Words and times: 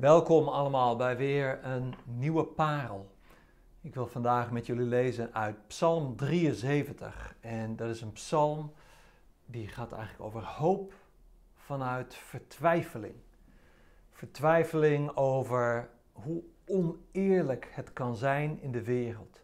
Welkom 0.00 0.48
allemaal 0.48 0.96
bij 0.96 1.16
weer 1.16 1.64
een 1.64 1.94
nieuwe 2.04 2.44
parel. 2.44 3.10
Ik 3.80 3.94
wil 3.94 4.06
vandaag 4.06 4.50
met 4.50 4.66
jullie 4.66 4.86
lezen 4.86 5.34
uit 5.34 5.66
Psalm 5.66 6.16
73. 6.16 7.34
En 7.40 7.76
dat 7.76 7.88
is 7.88 8.00
een 8.00 8.12
psalm 8.12 8.72
die 9.46 9.68
gaat 9.68 9.92
eigenlijk 9.92 10.22
over 10.22 10.44
hoop 10.44 10.94
vanuit 11.54 12.14
vertwijfeling. 12.14 13.14
Vertwijfeling 14.12 15.16
over 15.16 15.88
hoe 16.12 16.42
oneerlijk 16.66 17.68
het 17.70 17.92
kan 17.92 18.16
zijn 18.16 18.60
in 18.60 18.72
de 18.72 18.82
wereld. 18.82 19.40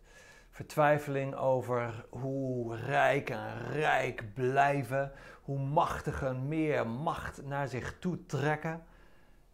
Vertwijfeling 0.50 1.34
over 1.34 2.07
hoe 2.11 2.77
rijk 2.77 3.30
en 3.30 3.71
rijk 3.71 4.34
blijven, 4.34 5.12
hoe 5.43 5.59
machtigen 5.59 6.48
meer 6.48 6.86
macht 6.86 7.43
naar 7.43 7.68
zich 7.68 7.98
toe 7.98 8.27
trekken. 8.27 8.82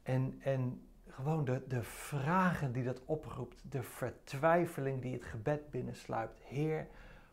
En, 0.03 0.39
en 0.43 0.85
gewoon 1.13 1.45
de, 1.45 1.63
de 1.69 1.83
vragen 1.83 2.73
die 2.73 2.85
dat 2.85 3.00
oproept, 3.05 3.63
de 3.71 3.82
vertwijfeling 3.82 5.03
die 5.03 5.13
het 5.13 5.25
gebed 5.25 5.71
binnensluipt. 5.71 6.41
Heer, 6.45 6.87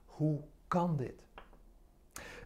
hoe 0.05 0.39
kan 0.67 0.97
dit? 0.97 1.23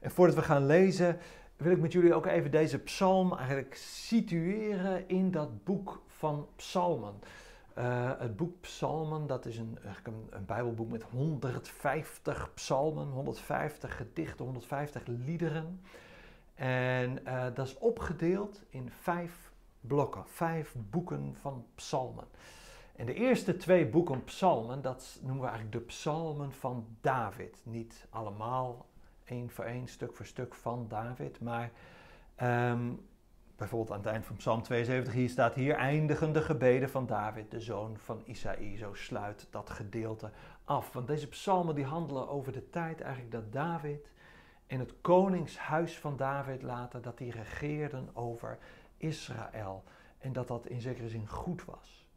En 0.02 0.12
voordat 0.12 0.36
we 0.36 0.41
gaan 0.41 0.66
lezen, 0.66 1.17
wil 1.58 1.72
ik 1.72 1.80
met 1.80 1.91
jullie 1.91 2.13
ook 2.13 2.25
even 2.25 2.52
deze 2.52 2.80
psalm 2.80 3.34
eigenlijk 3.34 3.75
situeren 3.75 5.08
in 5.08 5.31
dat 5.31 5.63
boek 5.63 6.03
van 6.08 6.48
psalmen. 6.55 7.13
Uh, 7.77 8.11
het 8.20 8.36
boek 8.36 8.61
Psalmen, 8.61 9.27
dat 9.27 9.45
is 9.45 9.58
een, 9.58 9.77
een, 10.30 10.45
Bijbelboek 10.45 10.91
met 10.91 11.03
150 11.03 12.52
psalmen, 12.53 13.08
150 13.08 13.98
gedichten, 13.98 14.45
150 14.45 15.03
liederen. 15.05 15.81
En 16.55 17.20
uh, 17.27 17.44
dat 17.53 17.67
is 17.67 17.77
opgedeeld 17.77 18.61
in 18.70 18.91
vijf 19.02 19.50
blokken, 19.81 20.23
vijf 20.27 20.76
boeken 20.90 21.35
van 21.40 21.66
psalmen. 21.76 22.27
En 22.95 23.05
de 23.05 23.13
eerste 23.13 23.58
twee 23.58 23.88
boeken 23.88 24.23
psalmen, 24.23 24.81
dat 24.81 25.20
noemen 25.22 25.42
we 25.42 25.47
eigenlijk 25.47 25.78
de 25.78 25.86
psalmen 25.86 26.52
van 26.52 26.86
David. 27.02 27.61
Niet 27.64 28.05
allemaal 28.09 28.86
één 29.23 29.50
voor 29.50 29.66
één, 29.66 29.88
stuk 29.88 30.16
voor 30.16 30.25
stuk 30.25 30.55
van 30.55 30.86
David, 30.88 31.39
maar 31.39 31.72
um, 32.42 33.00
bijvoorbeeld 33.55 33.92
aan 33.92 34.03
het 34.03 34.14
eind 34.14 34.25
van 34.25 34.36
psalm 34.36 34.61
72, 34.61 35.14
hier 35.14 35.30
staat 35.30 35.53
hier 35.53 35.75
eindigen 35.75 36.33
de 36.33 36.42
gebeden 36.42 36.89
van 36.89 37.05
David, 37.05 37.52
de 37.52 37.59
zoon 37.59 37.98
van 37.98 38.22
Isaïe. 38.25 38.77
Zo 38.77 38.94
sluit 38.94 39.48
dat 39.50 39.70
gedeelte 39.70 40.31
af. 40.64 40.94
Want 40.94 41.08
deze 41.08 41.27
psalmen 41.27 41.75
die 41.75 41.86
handelen 41.86 42.30
over 42.30 42.52
de 42.52 42.70
tijd 42.70 43.02
eigenlijk 43.02 43.31
dat 43.31 43.52
David 43.52 44.11
in 44.67 44.80
het 44.80 44.94
koningshuis 45.02 46.00
van 46.00 46.17
David 46.17 46.61
later, 46.61 47.02
dat 47.02 47.17
die 47.17 47.31
regeerden 47.31 48.09
over 48.14 48.58
Israël. 49.02 49.83
En 50.17 50.33
dat 50.33 50.47
dat 50.47 50.67
in 50.67 50.81
zekere 50.81 51.09
zin 51.09 51.27
goed 51.27 51.66
was. 51.66 52.09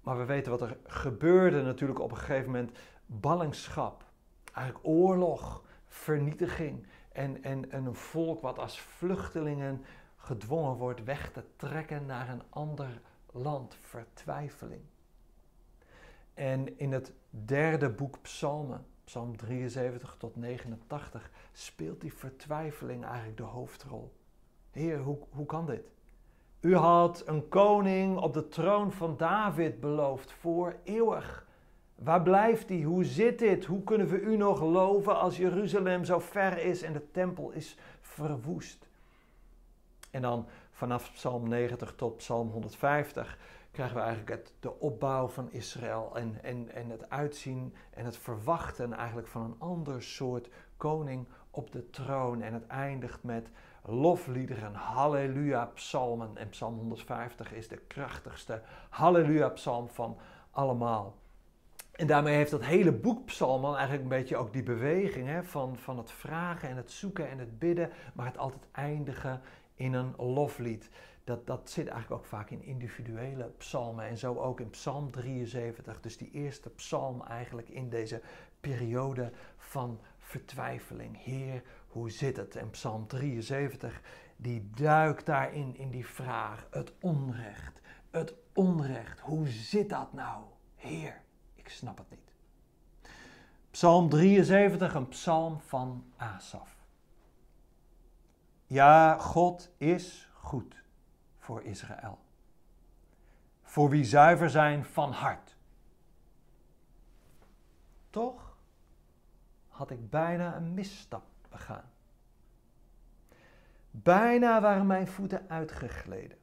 Maar 0.00 0.18
we 0.18 0.24
weten 0.24 0.50
wat 0.50 0.60
er 0.60 0.76
gebeurde 0.86 1.62
natuurlijk 1.62 2.00
op 2.00 2.10
een 2.10 2.16
gegeven 2.16 2.50
moment. 2.50 2.78
Ballingschap, 3.06 4.04
eigenlijk 4.52 4.86
oorlog, 4.86 5.64
vernietiging. 5.86 6.86
En, 7.12 7.42
en, 7.42 7.70
en 7.70 7.84
een 7.84 7.94
volk 7.94 8.40
wat 8.40 8.58
als 8.58 8.80
vluchtelingen 8.80 9.84
gedwongen 10.16 10.76
wordt 10.76 11.04
weg 11.04 11.32
te 11.32 11.44
trekken 11.56 12.06
naar 12.06 12.28
een 12.28 12.42
ander 12.48 13.00
land. 13.32 13.76
Vertwijfeling. 13.80 14.82
En 16.34 16.78
in 16.78 16.92
het 16.92 17.12
derde 17.30 17.90
boek 17.90 18.22
Psalmen, 18.22 18.86
Psalm 19.04 19.36
73 19.36 20.16
tot 20.18 20.36
89, 20.36 21.30
speelt 21.52 22.00
die 22.00 22.14
vertwijfeling 22.14 23.04
eigenlijk 23.04 23.36
de 23.36 23.42
hoofdrol. 23.42 24.15
Heer, 24.76 24.98
hoe, 24.98 25.18
hoe 25.30 25.46
kan 25.46 25.66
dit? 25.66 25.90
U 26.60 26.76
had 26.76 27.22
een 27.26 27.48
koning 27.48 28.18
op 28.18 28.34
de 28.34 28.48
troon 28.48 28.92
van 28.92 29.16
David 29.16 29.80
beloofd 29.80 30.32
voor 30.32 30.76
eeuwig. 30.84 31.46
Waar 31.94 32.22
blijft 32.22 32.68
hij? 32.68 32.82
Hoe 32.82 33.04
zit 33.04 33.38
dit? 33.38 33.64
Hoe 33.64 33.82
kunnen 33.82 34.08
we 34.08 34.20
u 34.20 34.36
nog 34.36 34.62
loven 34.62 35.18
als 35.18 35.36
Jeruzalem 35.36 36.04
zo 36.04 36.18
ver 36.18 36.58
is 36.58 36.82
en 36.82 36.92
de 36.92 37.10
tempel 37.10 37.50
is 37.50 37.78
verwoest? 38.00 38.88
En 40.10 40.22
dan 40.22 40.46
vanaf 40.70 41.12
Psalm 41.12 41.48
90 41.48 41.94
tot 41.94 42.16
Psalm 42.16 42.50
150 42.50 43.38
krijgen 43.70 43.96
we 43.96 44.02
eigenlijk 44.02 44.30
het, 44.30 44.52
de 44.60 44.80
opbouw 44.80 45.28
van 45.28 45.52
Israël 45.52 46.12
en, 46.14 46.38
en, 46.42 46.70
en 46.74 46.90
het 46.90 47.10
uitzien 47.10 47.74
en 47.90 48.04
het 48.04 48.16
verwachten 48.16 48.92
eigenlijk 48.92 49.28
van 49.28 49.42
een 49.42 49.56
ander 49.58 50.02
soort 50.02 50.48
koning 50.76 51.26
op 51.56 51.72
de 51.72 51.90
troon. 51.90 52.42
En 52.42 52.52
het 52.52 52.66
eindigt 52.66 53.22
met 53.22 53.48
lofliederen, 53.82 54.74
halleluja-psalmen. 54.74 56.36
En 56.36 56.48
psalm 56.48 56.76
150 56.76 57.52
is 57.52 57.68
de 57.68 57.76
krachtigste 57.76 58.62
halleluja-psalm 58.88 59.88
van 59.88 60.18
allemaal. 60.50 61.16
En 61.92 62.06
daarmee 62.06 62.34
heeft 62.34 62.50
dat 62.50 62.64
hele 62.64 62.92
boek 62.92 63.26
psalmen 63.26 63.70
eigenlijk 63.74 64.02
een 64.02 64.08
beetje 64.08 64.36
ook 64.36 64.52
die 64.52 64.62
beweging 64.62 65.28
hè, 65.28 65.44
van, 65.44 65.76
van 65.76 65.98
het 65.98 66.10
vragen 66.10 66.68
en 66.68 66.76
het 66.76 66.90
zoeken 66.90 67.30
en 67.30 67.38
het 67.38 67.58
bidden, 67.58 67.90
maar 68.14 68.26
het 68.26 68.38
altijd 68.38 68.66
eindigen 68.72 69.40
in 69.74 69.92
een 69.92 70.14
loflied. 70.16 70.90
Dat, 71.24 71.46
dat 71.46 71.70
zit 71.70 71.88
eigenlijk 71.88 72.20
ook 72.20 72.28
vaak 72.28 72.50
in 72.50 72.62
individuele 72.62 73.52
psalmen 73.58 74.06
en 74.06 74.16
zo 74.16 74.34
ook 74.34 74.60
in 74.60 74.70
psalm 74.70 75.10
73. 75.10 76.00
Dus 76.00 76.16
die 76.16 76.30
eerste 76.30 76.70
psalm 76.70 77.22
eigenlijk 77.22 77.68
in 77.68 77.88
deze 77.88 78.20
periode 78.60 79.30
van 79.56 80.00
vertwijfeling. 80.26 81.22
Heer, 81.24 81.62
hoe 81.88 82.10
zit 82.10 82.36
het? 82.36 82.56
En 82.56 82.70
Psalm 82.70 83.06
73, 83.06 84.00
die 84.36 84.70
duikt 84.70 85.26
daarin 85.26 85.76
in 85.76 85.90
die 85.90 86.06
vraag. 86.06 86.66
Het 86.70 86.92
onrecht, 87.00 87.80
het 88.10 88.34
onrecht. 88.52 89.20
Hoe 89.20 89.48
zit 89.48 89.88
dat 89.88 90.12
nou? 90.12 90.44
Heer, 90.74 91.22
ik 91.54 91.68
snap 91.68 91.98
het 91.98 92.10
niet. 92.10 92.34
Psalm 93.70 94.08
73, 94.08 94.94
een 94.94 95.08
psalm 95.08 95.60
van 95.60 96.04
Asaf. 96.16 96.76
Ja, 98.66 99.18
God 99.18 99.70
is 99.76 100.30
goed 100.32 100.82
voor 101.38 101.62
Israël. 101.62 102.18
Voor 103.62 103.90
wie 103.90 104.04
zuiver 104.04 104.50
zijn 104.50 104.84
van 104.84 105.12
hart. 105.12 105.56
Toch 108.10 108.55
had 109.76 109.90
ik 109.90 110.10
bijna 110.10 110.56
een 110.56 110.74
misstap 110.74 111.24
begaan. 111.48 111.90
Bijna 113.90 114.60
waren 114.60 114.86
mijn 114.86 115.06
voeten 115.06 115.48
uitgegleden. 115.48 116.38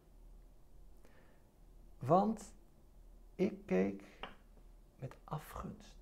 Want 2.00 2.54
ik 3.36 3.66
keek 3.66 4.04
met 5.00 5.16
afgunst 5.24 5.98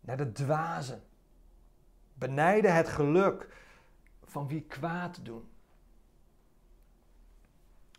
naar 0.00 0.16
de 0.16 0.32
dwazen, 0.32 1.02
benijden 2.14 2.74
het 2.74 2.88
geluk 2.88 3.56
van 4.24 4.48
wie 4.48 4.62
kwaad 4.62 5.24
doen. 5.24 5.48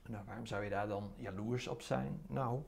Nou, 0.07 0.25
waarom 0.25 0.45
zou 0.45 0.63
je 0.63 0.69
daar 0.69 0.88
dan 0.88 1.13
jaloers 1.16 1.67
op 1.67 1.81
zijn? 1.81 2.22
Nou, 2.27 2.63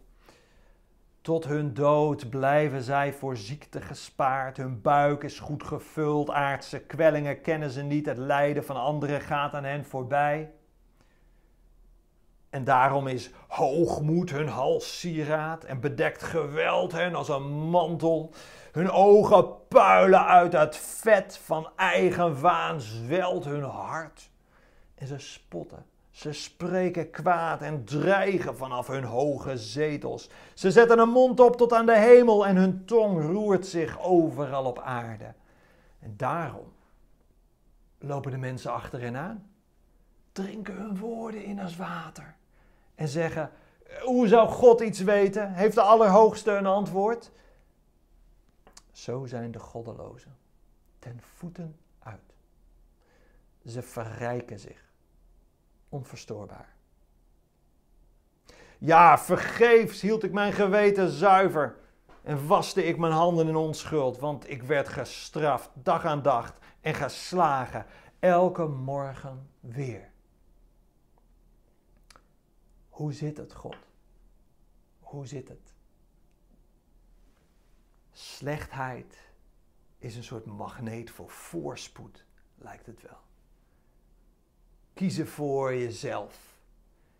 tot 1.29 1.45
hun 1.45 1.73
dood 1.73 2.29
blijven 2.29 2.81
zij 2.81 3.13
voor 3.13 3.37
ziekte 3.37 3.81
gespaard. 3.81 4.57
Hun 4.57 4.81
buik 4.81 5.23
is 5.23 5.39
goed 5.39 5.63
gevuld. 5.63 6.29
Aardse 6.29 6.79
kwellingen 6.79 7.41
kennen 7.41 7.69
ze 7.69 7.81
niet. 7.81 8.05
Het 8.05 8.17
lijden 8.17 8.65
van 8.65 8.75
anderen 8.75 9.21
gaat 9.21 9.53
aan 9.53 9.63
hen 9.63 9.85
voorbij. 9.85 10.51
En 12.49 12.63
daarom 12.63 13.07
is 13.07 13.31
hoogmoed 13.47 14.29
hun 14.29 14.47
halssieraad 14.47 15.63
en 15.63 15.79
bedekt 15.79 16.23
geweld 16.23 16.91
hen 16.91 17.15
als 17.15 17.29
een 17.29 17.69
mantel. 17.69 18.33
Hun 18.71 18.91
ogen 18.91 19.67
puilen 19.67 20.25
uit 20.25 20.53
het 20.53 20.77
vet 20.77 21.37
van 21.37 21.69
eigen 21.75 22.41
waan, 22.41 22.81
zwelt 22.81 23.45
hun 23.45 23.63
hart. 23.63 24.29
En 24.95 25.07
ze 25.07 25.17
spotten 25.17 25.88
ze 26.11 26.33
spreken 26.33 27.09
kwaad 27.09 27.61
en 27.61 27.85
dreigen 27.85 28.57
vanaf 28.57 28.87
hun 28.87 29.03
hoge 29.03 29.57
zetels. 29.57 30.29
Ze 30.53 30.71
zetten 30.71 30.99
een 30.99 31.09
mond 31.09 31.39
op 31.39 31.55
tot 31.55 31.73
aan 31.73 31.85
de 31.85 31.97
hemel 31.97 32.45
en 32.45 32.55
hun 32.55 32.85
tong 32.85 33.21
roert 33.21 33.67
zich 33.67 34.01
overal 34.01 34.65
op 34.65 34.79
aarde. 34.79 35.33
En 35.99 36.13
daarom 36.17 36.73
lopen 37.97 38.31
de 38.31 38.37
mensen 38.37 38.71
achter 38.71 39.01
hen 39.01 39.15
aan, 39.15 39.49
drinken 40.31 40.75
hun 40.75 40.97
woorden 40.97 41.43
in 41.43 41.59
als 41.59 41.75
water 41.75 42.35
en 42.95 43.07
zeggen: 43.07 43.51
Hoe 44.01 44.27
zou 44.27 44.49
God 44.49 44.81
iets 44.81 44.99
weten? 44.99 45.53
Heeft 45.53 45.75
de 45.75 45.81
Allerhoogste 45.81 46.51
een 46.51 46.65
antwoord? 46.65 47.31
Zo 48.91 49.25
zijn 49.25 49.51
de 49.51 49.59
goddelozen 49.59 50.37
ten 50.99 51.21
voeten 51.37 51.75
uit. 51.99 52.33
Ze 53.65 53.81
verrijken 53.81 54.59
zich 54.59 54.88
onverstoorbaar. 55.89 56.75
Ja, 58.77 59.17
vergeefs 59.17 60.01
hield 60.01 60.23
ik 60.23 60.31
mijn 60.31 60.53
geweten 60.53 61.09
zuiver 61.09 61.75
en 62.21 62.47
waste 62.47 62.83
ik 62.83 62.97
mijn 62.97 63.13
handen 63.13 63.47
in 63.47 63.55
onschuld, 63.55 64.17
want 64.17 64.49
ik 64.49 64.63
werd 64.63 64.87
gestraft 64.87 65.69
dag 65.73 66.05
aan 66.05 66.21
dag 66.21 66.57
en 66.81 66.93
geslagen 66.93 67.85
elke 68.19 68.65
morgen 68.65 69.49
weer. 69.59 70.11
Hoe 72.89 73.13
zit 73.13 73.37
het, 73.37 73.53
God? 73.53 73.77
Hoe 74.99 75.25
zit 75.25 75.47
het? 75.47 75.73
Slechtheid 78.11 79.31
is 79.97 80.15
een 80.15 80.23
soort 80.23 80.45
magneet 80.45 81.11
voor 81.11 81.29
voorspoed, 81.29 82.25
lijkt 82.55 82.85
het 82.85 83.01
wel. 83.01 83.28
Kiezen 84.99 85.27
voor 85.27 85.75
jezelf. 85.75 86.57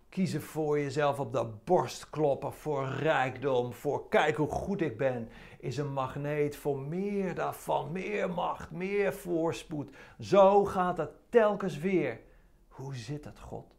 Kiezen 0.09 0.41
voor 0.41 0.79
jezelf 0.79 1.19
op 1.19 1.33
de 1.33 1.45
borst 1.63 2.09
kloppen, 2.09 2.53
voor 2.53 2.87
rijkdom, 2.87 3.73
voor 3.73 4.09
kijk 4.09 4.35
hoe 4.35 4.47
goed 4.47 4.81
ik 4.81 4.97
ben, 4.97 5.29
is 5.59 5.77
een 5.77 5.93
magneet 5.93 6.55
voor 6.55 6.79
meer 6.79 7.35
daarvan, 7.35 7.91
meer 7.91 8.29
macht, 8.29 8.71
meer 8.71 9.13
voorspoed. 9.13 9.89
Zo 10.19 10.65
gaat 10.65 10.97
het 10.97 11.09
telkens 11.29 11.77
weer. 11.77 12.19
Hoe 12.67 12.95
zit 12.95 13.25
het, 13.25 13.39
God? 13.39 13.75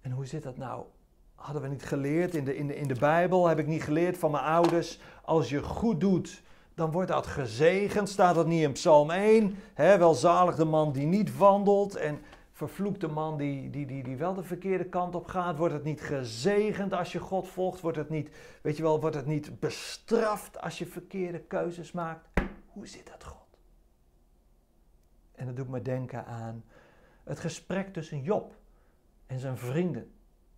En 0.00 0.10
hoe 0.10 0.26
zit 0.26 0.42
dat 0.42 0.56
nou? 0.56 0.84
Hadden 1.34 1.62
we 1.62 1.68
niet 1.68 1.84
geleerd 1.84 2.34
in 2.34 2.44
de, 2.44 2.56
in, 2.56 2.66
de, 2.66 2.76
in 2.76 2.88
de 2.88 2.98
Bijbel? 2.98 3.46
Heb 3.46 3.58
ik 3.58 3.66
niet 3.66 3.82
geleerd 3.82 4.18
van 4.18 4.30
mijn 4.30 4.44
ouders? 4.44 5.00
Als 5.24 5.48
je 5.48 5.62
goed 5.62 6.00
doet, 6.00 6.42
dan 6.74 6.90
wordt 6.90 7.08
dat 7.08 7.26
gezegend. 7.26 8.08
Staat 8.08 8.34
dat 8.34 8.46
niet 8.46 8.62
in 8.62 8.72
Psalm 8.72 9.10
1? 9.10 9.56
He, 9.74 9.98
welzalig 9.98 10.54
de 10.54 10.64
man 10.64 10.92
die 10.92 11.06
niet 11.06 11.36
wandelt 11.36 11.96
en 11.96 12.20
vervloekt 12.52 13.00
de 13.00 13.08
man 13.08 13.36
die, 13.36 13.70
die, 13.70 13.86
die, 13.86 14.02
die 14.02 14.16
wel 14.16 14.34
de 14.34 14.42
verkeerde 14.42 14.84
kant 14.84 15.14
op 15.14 15.26
gaat. 15.26 15.58
Wordt 15.58 15.74
het 15.74 15.84
niet 15.84 16.00
gezegend 16.00 16.92
als 16.92 17.12
je 17.12 17.18
God 17.18 17.48
volgt? 17.48 17.80
Wordt 17.80 17.96
het 17.96 18.08
niet, 18.08 18.30
weet 18.62 18.76
je 18.76 18.82
wel, 18.82 19.00
wordt 19.00 19.16
het 19.16 19.26
niet 19.26 19.60
bestraft 19.60 20.60
als 20.60 20.78
je 20.78 20.86
verkeerde 20.86 21.40
keuzes 21.40 21.92
maakt? 21.92 22.28
Hoe 22.66 22.86
zit 22.86 23.06
dat 23.06 23.24
God? 23.24 23.58
En 25.32 25.46
dat 25.46 25.56
doet 25.56 25.68
me 25.68 25.82
denken 25.82 26.26
aan 26.26 26.64
het 27.24 27.40
gesprek 27.40 27.92
tussen 27.92 28.22
Job 28.22 28.54
en 29.26 29.38
zijn 29.38 29.58
vrienden. 29.58 30.12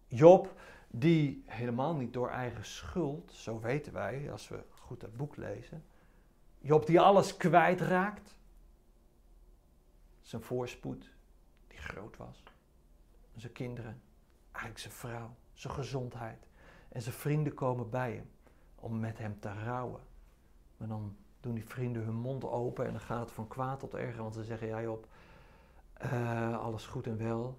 Job, 0.06 0.54
die 0.88 1.44
helemaal 1.46 1.94
niet 1.94 2.12
door 2.12 2.30
eigen 2.30 2.64
schuld, 2.64 3.32
zo 3.32 3.60
weten 3.60 3.92
wij 3.92 4.32
als 4.32 4.48
we 4.48 4.62
goed 4.68 5.02
het 5.02 5.16
boek 5.16 5.36
lezen, 5.36 5.84
Job 6.64 6.86
die 6.86 7.00
alles 7.00 7.36
kwijtraakt. 7.36 8.36
Zijn 10.20 10.42
voorspoed, 10.42 11.10
die 11.68 11.78
groot 11.78 12.16
was. 12.16 12.42
Zijn 13.36 13.52
kinderen, 13.52 14.02
eigenlijk 14.50 14.78
zijn 14.78 14.94
vrouw, 14.94 15.34
zijn 15.52 15.72
gezondheid. 15.72 16.46
En 16.88 17.02
zijn 17.02 17.14
vrienden 17.14 17.54
komen 17.54 17.90
bij 17.90 18.12
hem 18.12 18.30
om 18.74 19.00
met 19.00 19.18
hem 19.18 19.40
te 19.40 19.52
rouwen. 19.52 20.00
Maar 20.76 20.88
dan 20.88 21.16
doen 21.40 21.54
die 21.54 21.66
vrienden 21.66 22.02
hun 22.02 22.14
mond 22.14 22.44
open 22.44 22.86
en 22.86 22.92
dan 22.92 23.00
gaat 23.00 23.20
het 23.20 23.32
van 23.32 23.48
kwaad 23.48 23.80
tot 23.80 23.94
erger. 23.94 24.22
Want 24.22 24.34
ze 24.34 24.44
zeggen, 24.44 24.66
ja 24.66 24.82
Job, 24.82 25.08
uh, 26.04 26.58
alles 26.58 26.86
goed 26.86 27.06
en 27.06 27.16
wel. 27.16 27.58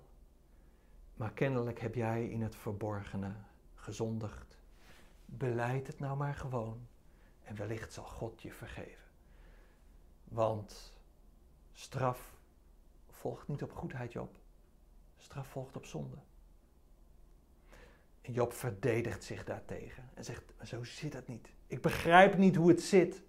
Maar 1.13 1.31
kennelijk 1.31 1.79
heb 1.79 1.95
jij 1.95 2.27
in 2.27 2.41
het 2.41 2.55
verborgene 2.55 3.31
gezondigd. 3.75 4.57
Beleid 5.25 5.87
het 5.87 5.99
nou 5.99 6.17
maar 6.17 6.35
gewoon. 6.35 6.87
En 7.45 7.55
wellicht 7.55 7.93
zal 7.93 8.03
God 8.03 8.41
je 8.41 8.51
vergeven. 8.51 9.03
Want 10.23 10.93
straf 11.73 12.33
volgt 13.09 13.47
niet 13.47 13.63
op 13.63 13.71
goedheid, 13.71 14.11
Job. 14.11 14.35
Straf 15.17 15.47
volgt 15.47 15.75
op 15.75 15.85
zonde. 15.85 16.17
En 18.21 18.33
Job 18.33 18.53
verdedigt 18.53 19.23
zich 19.23 19.43
daartegen 19.43 20.09
en 20.13 20.23
zegt: 20.23 20.53
Zo 20.63 20.83
zit 20.83 21.13
het 21.13 21.27
niet. 21.27 21.49
Ik 21.67 21.81
begrijp 21.81 22.37
niet 22.37 22.55
hoe 22.55 22.69
het 22.69 22.81
zit. 22.81 23.21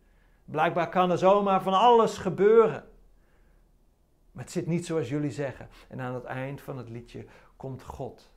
Blijkbaar 0.45 0.89
kan 0.89 1.11
er 1.11 1.19
zomaar 1.19 1.63
van 1.63 1.73
alles 1.75 2.19
gebeuren. 2.19 2.89
Maar 4.33 4.45
het 4.45 4.53
zit 4.53 4.67
niet 4.67 4.87
zoals 4.87 5.09
jullie 5.09 5.31
zeggen. 5.31 5.69
En 5.89 6.01
aan 6.01 6.15
het 6.15 6.25
eind 6.25 6.61
van 6.61 6.79
het 6.79 6.89
liedje 6.89 7.27
komt 7.57 7.83
God. 7.83 8.31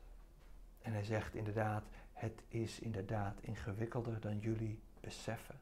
En 0.82 0.94
hij 0.94 1.04
zegt 1.04 1.36
inderdaad: 1.36 1.84
Het 2.14 2.44
is 2.48 2.80
inderdaad 2.80 3.42
ingewikkelder 3.42 4.20
dan 4.20 4.40
jullie 4.40 4.80
beseffen. 5.00 5.60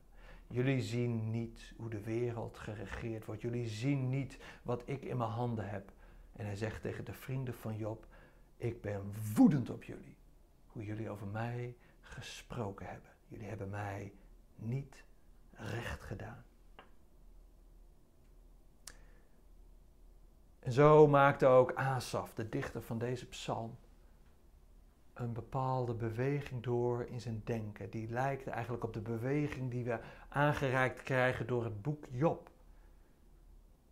Jullie 0.47 0.81
zien 0.81 1.31
niet 1.31 1.73
hoe 1.77 1.89
de 1.89 2.01
wereld 2.01 2.57
geregeerd 2.57 3.25
wordt. 3.25 3.41
Jullie 3.41 3.67
zien 3.67 4.09
niet 4.09 4.37
wat 4.61 4.81
ik 4.85 5.03
in 5.03 5.17
mijn 5.17 5.29
handen 5.29 5.69
heb. 5.69 5.91
En 6.33 6.45
hij 6.45 6.55
zegt 6.55 6.81
tegen 6.81 7.05
de 7.05 7.13
vrienden 7.13 7.53
van 7.53 7.77
Job: 7.77 8.05
Ik 8.57 8.81
ben 8.81 9.13
woedend 9.35 9.69
op 9.69 9.83
jullie. 9.83 10.17
Hoe 10.67 10.85
jullie 10.85 11.09
over 11.09 11.27
mij 11.27 11.75
gesproken 12.01 12.85
hebben. 12.85 13.09
Jullie 13.27 13.47
hebben 13.47 13.69
mij 13.69 14.13
niet 14.55 15.03
recht 15.51 16.01
gedaan. 16.01 16.45
En 20.59 20.71
zo 20.71 21.07
maakte 21.07 21.45
ook 21.45 21.73
Asaf, 21.73 22.33
de 22.33 22.49
dichter 22.49 22.81
van 22.81 22.97
deze 22.97 23.25
psalm, 23.25 23.77
een 25.19 25.33
bepaalde 25.33 25.93
beweging 25.93 26.63
door 26.63 27.05
in 27.05 27.21
zijn 27.21 27.41
denken. 27.45 27.89
Die 27.89 28.09
lijkt 28.09 28.47
eigenlijk 28.47 28.83
op 28.83 28.93
de 28.93 29.01
beweging 29.01 29.71
die 29.71 29.83
we 29.83 29.99
aangereikt 30.29 31.03
krijgen 31.03 31.47
door 31.47 31.63
het 31.63 31.81
boek 31.81 32.05
Job. 32.09 32.49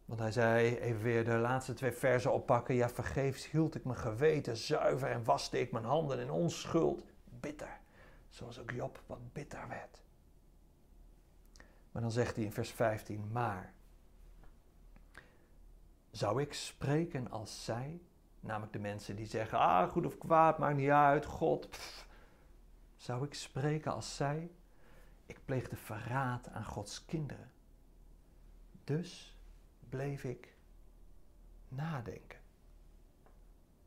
Want 0.06 0.20
hij 0.20 0.32
zei, 0.32 0.78
even 0.78 1.02
weer 1.02 1.26
de 1.26 1.38
laatste 1.38 1.74
twee 1.74 1.92
versen 1.92 2.34
oppakken. 2.34 2.76
Ja, 2.76 2.90
vergeefs 2.90 3.52
hield 3.52 3.76
ik 3.76 3.84
mijn 3.84 3.98
geweten 3.98 4.58
zuiver 4.58 5.10
en 5.10 5.24
waste 5.24 5.60
ik 5.60 5.72
mijn 5.72 5.86
handen 5.86 6.20
in 6.20 6.32
onschuld. 6.32 7.04
Bitter, 7.40 7.80
zoals 8.30 8.60
ook 8.60 8.72
Job 8.72 9.02
wat 9.06 9.34
bitter 9.34 9.68
werd. 9.68 10.04
Maar 11.92 12.02
dan 12.02 12.12
zegt 12.12 12.36
hij 12.36 12.46
in 12.46 12.52
vers 12.52 12.72
15, 12.72 13.32
maar 13.32 13.74
zou 16.12 16.42
ik 16.42 16.54
spreken 16.54 17.32
als 17.32 17.66
zij? 17.66 18.02
Namelijk 18.46 18.74
de 18.74 18.80
mensen 18.80 19.16
die 19.16 19.26
zeggen, 19.26 19.60
ah, 19.60 19.92
goed 19.92 20.06
of 20.06 20.18
kwaad, 20.18 20.58
maakt 20.58 20.78
niet 20.78 20.90
uit, 20.90 21.26
God. 21.26 21.80
Zou 22.96 23.26
ik 23.26 23.34
spreken 23.34 23.94
als 23.94 24.16
zij? 24.16 24.52
Ik 25.26 25.40
pleegde 25.46 25.76
verraad 25.76 26.50
aan 26.50 26.66
Gods 26.66 27.06
kinderen. 27.06 27.52
Dus 28.84 29.38
bleef 29.90 30.24
ik 30.24 30.54
nadenken. 31.68 32.40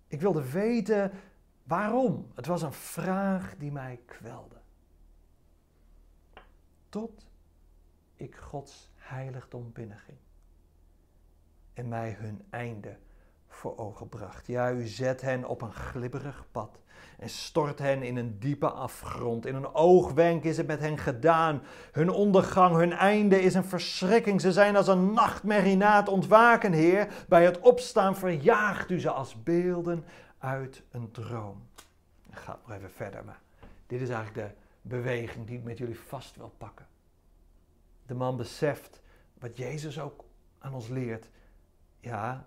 Ik 0.06 0.20
wilde 0.20 0.50
weten 0.50 1.12
waarom. 1.62 2.30
Het 2.34 2.46
was 2.46 2.62
een 2.62 2.72
vraag 2.72 3.56
die 3.56 3.72
mij 3.72 4.00
kwelde. 4.06 4.60
Tot 6.88 7.26
ik 8.14 8.36
Gods 8.36 8.90
heiligdom 8.96 9.72
binnenging 9.72 10.18
en 11.72 11.88
mij 11.88 12.12
hun 12.12 12.46
einde 12.50 12.98
voor 13.48 13.78
ogen 13.78 14.08
bracht. 14.08 14.46
Ja, 14.46 14.72
u 14.72 14.86
zet 14.86 15.20
hen 15.20 15.44
op 15.44 15.62
een 15.62 15.72
glibberig 15.72 16.44
pad 16.50 16.78
en 17.18 17.28
stort 17.28 17.78
hen 17.78 18.02
in 18.02 18.16
een 18.16 18.38
diepe 18.38 18.70
afgrond. 18.70 19.46
In 19.46 19.54
een 19.54 19.74
oogwenk 19.74 20.44
is 20.44 20.56
het 20.56 20.66
met 20.66 20.80
hen 20.80 20.98
gedaan. 20.98 21.62
Hun 21.92 22.10
ondergang, 22.10 22.76
hun 22.76 22.92
einde 22.92 23.42
is 23.42 23.54
een 23.54 23.64
verschrikking. 23.64 24.40
Ze 24.40 24.52
zijn 24.52 24.76
als 24.76 24.88
een 24.88 25.12
nachtmerrie 25.12 25.76
na 25.76 25.96
het 25.96 26.08
ontwaken, 26.08 26.72
Heer. 26.72 27.08
Bij 27.28 27.44
het 27.44 27.60
opstaan 27.60 28.16
verjaagt 28.16 28.90
u 28.90 29.00
ze 29.00 29.10
als 29.10 29.42
beelden 29.42 30.04
uit 30.38 30.82
een 30.90 31.10
droom. 31.10 31.66
Ga 32.30 32.58
nog 32.66 32.76
even 32.76 32.90
verder, 32.90 33.24
maar 33.24 33.40
dit 33.86 34.00
is 34.00 34.08
eigenlijk 34.08 34.48
de 34.48 34.54
beweging 34.82 35.46
die 35.46 35.58
ik 35.58 35.64
met 35.64 35.78
jullie 35.78 36.00
vast 36.00 36.36
wil 36.36 36.52
pakken. 36.58 36.86
De 38.06 38.14
man 38.14 38.36
beseft 38.36 39.00
wat 39.38 39.56
Jezus 39.56 40.00
ook 40.00 40.24
aan 40.58 40.74
ons 40.74 40.88
leert. 40.88 41.28
Ja, 42.00 42.46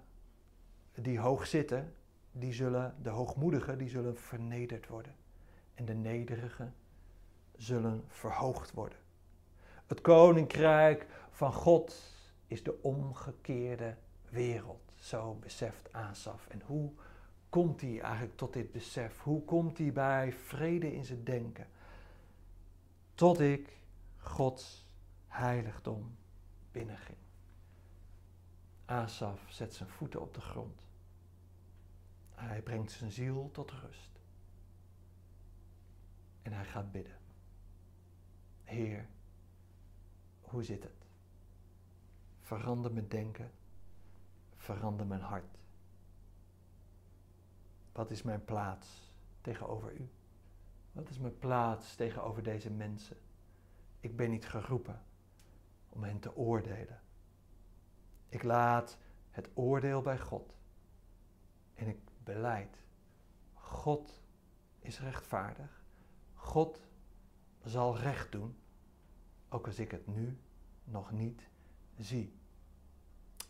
die 1.01 1.19
hoog 1.19 1.47
zitten, 1.47 1.93
die 2.31 2.53
zullen, 2.53 2.95
de 3.01 3.09
hoogmoedigen, 3.09 3.77
die 3.77 3.89
zullen 3.89 4.17
vernederd 4.17 4.87
worden. 4.87 5.15
En 5.73 5.85
de 5.85 5.93
nederigen 5.93 6.73
zullen 7.57 8.03
verhoogd 8.07 8.73
worden. 8.73 8.97
Het 9.87 10.01
koninkrijk 10.01 11.07
van 11.29 11.53
God 11.53 12.13
is 12.47 12.63
de 12.63 12.81
omgekeerde 12.81 13.95
wereld. 14.29 14.93
Zo 14.95 15.33
beseft 15.33 15.93
Asaf. 15.93 16.47
En 16.47 16.61
hoe 16.65 16.91
komt 17.49 17.81
hij 17.81 17.99
eigenlijk 18.01 18.37
tot 18.37 18.53
dit 18.53 18.71
besef? 18.71 19.19
Hoe 19.19 19.43
komt 19.43 19.77
hij 19.77 19.91
bij 19.91 20.33
vrede 20.33 20.93
in 20.93 21.05
zijn 21.05 21.23
denken? 21.23 21.67
Tot 23.13 23.39
ik 23.39 23.77
Gods 24.17 24.85
heiligdom 25.27 26.15
binnenging. 26.71 27.17
Asaf 28.85 29.41
zet 29.49 29.73
zijn 29.73 29.89
voeten 29.89 30.21
op 30.21 30.33
de 30.33 30.41
grond. 30.41 30.90
Hij 32.41 32.61
brengt 32.61 32.91
zijn 32.91 33.11
ziel 33.11 33.49
tot 33.51 33.71
rust. 33.71 34.19
En 36.41 36.53
hij 36.53 36.65
gaat 36.65 36.91
bidden. 36.91 37.17
Heer, 38.63 39.07
hoe 40.41 40.63
zit 40.63 40.83
het? 40.83 41.05
Verander 42.39 42.93
mijn 42.93 43.07
denken, 43.07 43.51
verander 44.55 45.07
mijn 45.07 45.21
hart. 45.21 45.57
Wat 47.91 48.11
is 48.11 48.21
mijn 48.21 48.45
plaats 48.45 49.13
tegenover 49.41 49.93
u? 49.93 50.09
Wat 50.91 51.09
is 51.09 51.19
mijn 51.19 51.37
plaats 51.39 51.95
tegenover 51.95 52.43
deze 52.43 52.69
mensen? 52.69 53.17
Ik 53.99 54.15
ben 54.15 54.29
niet 54.29 54.47
geroepen 54.47 55.01
om 55.89 56.03
hen 56.03 56.19
te 56.19 56.35
oordelen. 56.35 57.01
Ik 58.29 58.43
laat 58.43 58.97
het 59.31 59.49
oordeel 59.53 60.01
bij 60.01 60.19
God. 60.19 60.55
En 61.73 61.87
ik 61.87 62.10
beleid, 62.23 62.77
God 63.53 64.21
is 64.79 64.99
rechtvaardig. 64.99 65.83
God 66.33 66.81
zal 67.63 67.97
recht 67.97 68.31
doen, 68.31 68.55
ook 69.49 69.65
als 69.65 69.79
ik 69.79 69.91
het 69.91 70.07
nu 70.07 70.37
nog 70.83 71.11
niet 71.11 71.49
zie. 71.97 72.33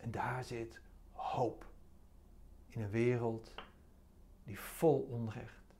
En 0.00 0.10
daar 0.10 0.44
zit 0.44 0.80
hoop 1.10 1.70
in 2.68 2.80
een 2.80 2.90
wereld 2.90 3.54
die 4.44 4.60
vol 4.60 5.00
onrecht 5.00 5.74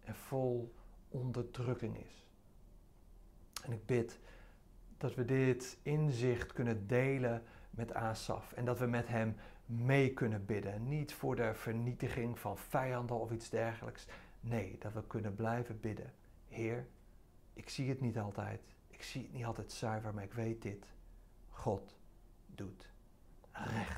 en 0.00 0.14
vol 0.14 0.74
onderdrukking 1.08 1.96
is. 1.96 2.26
En 3.62 3.72
ik 3.72 3.86
bid 3.86 4.20
dat 4.96 5.14
we 5.14 5.24
dit 5.24 5.78
inzicht 5.82 6.52
kunnen 6.52 6.86
delen 6.86 7.42
met 7.70 7.94
Asaf 7.94 8.52
en 8.52 8.64
dat 8.64 8.78
we 8.78 8.86
met 8.86 9.08
hem 9.08 9.36
mee 9.70 10.12
kunnen 10.12 10.46
bidden. 10.46 10.88
Niet 10.88 11.12
voor 11.12 11.36
de 11.36 11.54
vernietiging 11.54 12.38
van 12.38 12.58
vijanden 12.58 13.20
of 13.20 13.30
iets 13.30 13.50
dergelijks. 13.50 14.06
Nee, 14.40 14.76
dat 14.78 14.92
we 14.92 15.06
kunnen 15.06 15.34
blijven 15.34 15.80
bidden. 15.80 16.12
Heer, 16.48 16.86
ik 17.52 17.68
zie 17.68 17.88
het 17.88 18.00
niet 18.00 18.18
altijd. 18.18 18.60
Ik 18.88 19.02
zie 19.02 19.22
het 19.22 19.32
niet 19.32 19.44
altijd 19.44 19.72
zuiver, 19.72 20.14
maar 20.14 20.24
ik 20.24 20.32
weet 20.32 20.62
dit. 20.62 20.86
God 21.48 21.96
doet 22.46 22.90
recht. 23.52 23.88